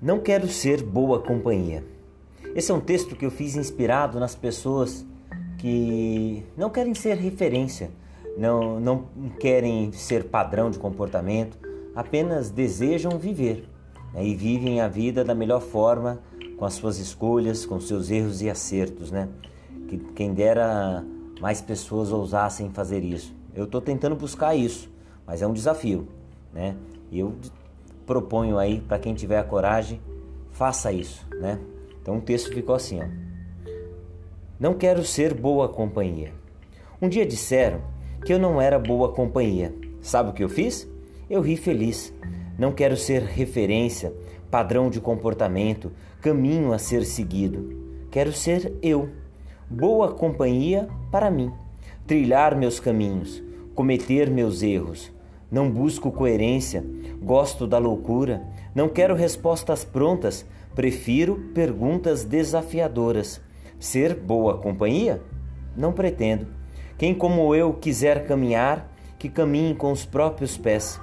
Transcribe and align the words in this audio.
Não 0.00 0.20
quero 0.20 0.46
ser 0.46 0.80
boa 0.80 1.20
companhia. 1.20 1.84
Esse 2.54 2.70
é 2.70 2.74
um 2.74 2.80
texto 2.80 3.16
que 3.16 3.26
eu 3.26 3.32
fiz 3.32 3.56
inspirado 3.56 4.20
nas 4.20 4.36
pessoas 4.36 5.04
que 5.58 6.44
não 6.56 6.70
querem 6.70 6.94
ser 6.94 7.16
referência, 7.16 7.90
não, 8.36 8.78
não 8.78 9.06
querem 9.40 9.90
ser 9.90 10.26
padrão 10.26 10.70
de 10.70 10.78
comportamento, 10.78 11.58
apenas 11.96 12.48
desejam 12.48 13.18
viver 13.18 13.68
né? 14.14 14.24
e 14.24 14.36
vivem 14.36 14.80
a 14.80 14.86
vida 14.86 15.24
da 15.24 15.34
melhor 15.34 15.60
forma, 15.60 16.20
com 16.56 16.64
as 16.64 16.74
suas 16.74 17.00
escolhas, 17.00 17.66
com 17.66 17.80
seus 17.80 18.08
erros 18.08 18.40
e 18.40 18.48
acertos. 18.48 19.10
Né? 19.10 19.28
Que, 19.88 19.98
quem 20.14 20.32
dera 20.32 21.04
mais 21.40 21.60
pessoas 21.60 22.12
ousassem 22.12 22.70
fazer 22.70 23.02
isso. 23.02 23.34
Eu 23.52 23.64
estou 23.64 23.80
tentando 23.80 24.14
buscar 24.14 24.54
isso, 24.54 24.88
mas 25.26 25.42
é 25.42 25.46
um 25.46 25.52
desafio. 25.52 26.06
Né? 26.52 26.76
Eu 27.10 27.34
proponho 28.08 28.58
aí 28.58 28.80
para 28.80 28.98
quem 28.98 29.14
tiver 29.14 29.38
a 29.38 29.44
coragem, 29.44 30.00
faça 30.50 30.90
isso, 30.90 31.28
né? 31.38 31.60
Então 32.00 32.16
o 32.16 32.20
texto 32.22 32.50
ficou 32.54 32.74
assim, 32.74 33.00
ó. 33.02 33.06
Não 34.58 34.72
quero 34.72 35.04
ser 35.04 35.34
boa 35.34 35.68
companhia. 35.68 36.32
Um 37.02 37.08
dia 37.08 37.26
disseram 37.26 37.82
que 38.24 38.32
eu 38.32 38.38
não 38.38 38.60
era 38.60 38.78
boa 38.78 39.12
companhia. 39.12 39.74
Sabe 40.00 40.30
o 40.30 40.32
que 40.32 40.42
eu 40.42 40.48
fiz? 40.48 40.88
Eu 41.28 41.42
ri 41.42 41.54
feliz. 41.54 42.14
Não 42.58 42.72
quero 42.72 42.96
ser 42.96 43.22
referência, 43.22 44.12
padrão 44.50 44.88
de 44.88 45.00
comportamento, 45.00 45.92
caminho 46.22 46.72
a 46.72 46.78
ser 46.78 47.04
seguido. 47.04 47.76
Quero 48.10 48.32
ser 48.32 48.72
eu, 48.82 49.10
boa 49.68 50.12
companhia 50.12 50.88
para 51.12 51.30
mim, 51.30 51.52
trilhar 52.06 52.56
meus 52.56 52.80
caminhos, 52.80 53.42
cometer 53.74 54.30
meus 54.30 54.62
erros, 54.62 55.12
não 55.50 55.70
busco 55.70 56.12
coerência, 56.12 56.84
gosto 57.22 57.66
da 57.66 57.78
loucura, 57.78 58.42
não 58.74 58.88
quero 58.88 59.14
respostas 59.14 59.84
prontas, 59.84 60.44
prefiro 60.74 61.50
perguntas 61.54 62.24
desafiadoras. 62.24 63.40
Ser 63.78 64.14
boa 64.14 64.58
companhia? 64.58 65.22
Não 65.76 65.92
pretendo. 65.92 66.46
Quem 66.96 67.14
como 67.14 67.54
eu 67.54 67.72
quiser 67.74 68.26
caminhar, 68.26 68.92
que 69.18 69.28
caminhe 69.28 69.74
com 69.74 69.90
os 69.90 70.04
próprios 70.04 70.56
pés. 70.56 71.00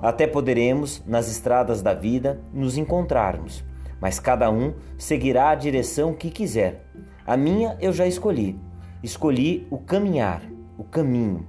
Até 0.00 0.26
poderemos, 0.26 1.02
nas 1.06 1.30
estradas 1.30 1.82
da 1.82 1.94
vida, 1.94 2.40
nos 2.52 2.76
encontrarmos, 2.76 3.64
mas 4.00 4.18
cada 4.18 4.50
um 4.50 4.74
seguirá 4.98 5.50
a 5.50 5.54
direção 5.54 6.12
que 6.12 6.30
quiser. 6.30 6.84
A 7.26 7.36
minha 7.36 7.76
eu 7.80 7.92
já 7.92 8.06
escolhi. 8.06 8.58
Escolhi 9.02 9.66
o 9.70 9.78
caminhar, 9.78 10.42
o 10.76 10.84
caminho. 10.84 11.46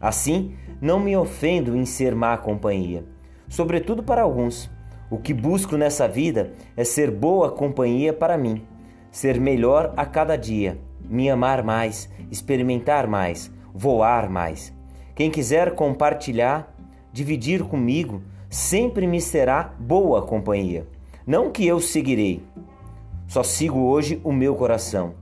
Assim, 0.00 0.56
não 0.82 0.98
me 0.98 1.16
ofendo 1.16 1.76
em 1.76 1.86
ser 1.86 2.12
má 2.12 2.36
companhia, 2.36 3.04
sobretudo 3.48 4.02
para 4.02 4.22
alguns. 4.22 4.68
O 5.08 5.16
que 5.16 5.32
busco 5.32 5.76
nessa 5.76 6.08
vida 6.08 6.54
é 6.76 6.82
ser 6.82 7.08
boa 7.08 7.52
companhia 7.52 8.12
para 8.12 8.36
mim, 8.36 8.66
ser 9.08 9.40
melhor 9.40 9.94
a 9.96 10.04
cada 10.04 10.34
dia, 10.34 10.80
me 11.08 11.30
amar 11.30 11.62
mais, 11.62 12.10
experimentar 12.32 13.06
mais, 13.06 13.48
voar 13.72 14.28
mais. 14.28 14.72
Quem 15.14 15.30
quiser 15.30 15.76
compartilhar, 15.76 16.74
dividir 17.12 17.62
comigo, 17.62 18.20
sempre 18.50 19.06
me 19.06 19.20
será 19.20 19.72
boa 19.78 20.22
companhia. 20.22 20.88
Não 21.24 21.52
que 21.52 21.64
eu 21.64 21.78
seguirei, 21.78 22.42
só 23.28 23.44
sigo 23.44 23.78
hoje 23.78 24.20
o 24.24 24.32
meu 24.32 24.56
coração, 24.56 25.14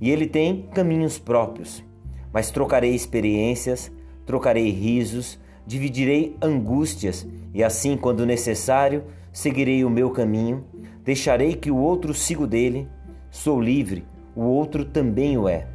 e 0.00 0.10
ele 0.10 0.26
tem 0.26 0.62
caminhos 0.74 1.20
próprios, 1.20 1.84
mas 2.32 2.50
trocarei 2.50 2.96
experiências, 2.96 3.92
trocarei 4.26 4.70
risos, 4.70 5.38
dividirei 5.66 6.36
angústias, 6.40 7.26
e 7.52 7.62
assim, 7.62 7.96
quando 7.96 8.26
necessário, 8.26 9.04
seguirei 9.32 9.84
o 9.84 9.90
meu 9.90 10.10
caminho, 10.10 10.64
deixarei 11.02 11.54
que 11.54 11.70
o 11.70 11.76
outro 11.76 12.12
siga 12.12 12.46
dele. 12.46 12.88
Sou 13.30 13.60
livre, 13.60 14.04
o 14.34 14.42
outro 14.42 14.84
também 14.84 15.36
o 15.36 15.48
é. 15.48 15.68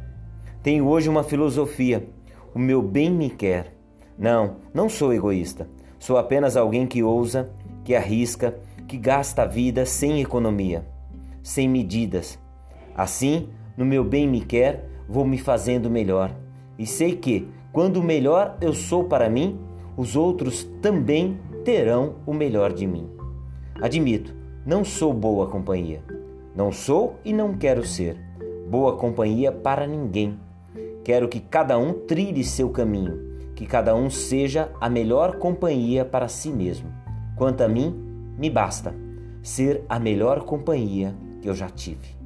Tenho 0.62 0.86
hoje 0.86 1.08
uma 1.08 1.22
filosofia: 1.22 2.06
o 2.54 2.58
meu 2.58 2.82
bem 2.82 3.10
me 3.10 3.30
quer. 3.30 3.74
Não, 4.18 4.56
não 4.74 4.88
sou 4.88 5.12
egoísta. 5.12 5.68
Sou 5.98 6.16
apenas 6.16 6.56
alguém 6.56 6.86
que 6.86 7.02
ousa, 7.02 7.50
que 7.84 7.94
arrisca, 7.94 8.58
que 8.86 8.96
gasta 8.96 9.42
a 9.42 9.46
vida 9.46 9.86
sem 9.86 10.20
economia, 10.20 10.84
sem 11.42 11.68
medidas. 11.68 12.38
Assim, 12.94 13.48
no 13.76 13.84
meu 13.84 14.02
bem 14.02 14.26
me 14.26 14.40
quer, 14.40 14.88
vou 15.08 15.24
me 15.26 15.38
fazendo 15.38 15.90
melhor. 15.90 16.34
E 16.78 16.86
sei 16.86 17.16
que, 17.16 17.48
quando 17.72 18.02
melhor 18.02 18.56
eu 18.60 18.72
sou 18.72 19.04
para 19.04 19.30
mim, 19.30 19.58
os 19.96 20.16
outros 20.16 20.64
também 20.82 21.38
terão 21.64 22.16
o 22.26 22.32
melhor 22.32 22.72
de 22.72 22.86
mim. 22.86 23.08
Admito, 23.80 24.34
não 24.66 24.84
sou 24.84 25.12
boa 25.12 25.46
companhia. 25.46 26.02
Não 26.54 26.72
sou 26.72 27.16
e 27.24 27.32
não 27.32 27.54
quero 27.54 27.86
ser 27.86 28.16
boa 28.68 28.96
companhia 28.96 29.50
para 29.50 29.86
ninguém. 29.86 30.38
Quero 31.04 31.28
que 31.28 31.40
cada 31.40 31.78
um 31.78 31.92
trilhe 31.92 32.44
seu 32.44 32.70
caminho, 32.70 33.18
que 33.54 33.66
cada 33.66 33.94
um 33.94 34.08
seja 34.10 34.70
a 34.80 34.88
melhor 34.88 35.36
companhia 35.36 36.04
para 36.04 36.28
si 36.28 36.50
mesmo. 36.50 36.88
Quanto 37.36 37.62
a 37.62 37.68
mim, 37.68 37.94
me 38.38 38.50
basta 38.50 38.94
ser 39.42 39.84
a 39.88 39.98
melhor 39.98 40.44
companhia 40.44 41.14
que 41.40 41.48
eu 41.48 41.54
já 41.54 41.68
tive. 41.68 42.19